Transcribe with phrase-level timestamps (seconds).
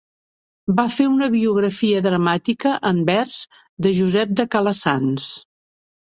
[0.77, 3.35] Va fer una biografia dramàtica, en vers,
[3.87, 5.29] de Josep de Calassanç.